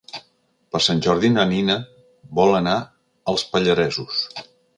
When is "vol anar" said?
2.41-2.75